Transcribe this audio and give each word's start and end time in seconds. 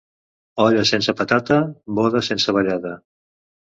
Olla 0.65 0.85
sense 0.93 1.15
patata, 1.21 1.61
boda 2.01 2.27
sense 2.33 2.61
ballada. 2.61 2.99